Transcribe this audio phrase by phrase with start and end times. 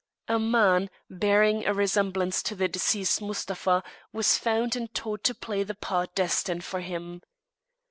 [0.27, 5.61] A man, bearing a resemblance to the deceased Mustapha, was found and taught to play
[5.61, 7.21] the part destined for him.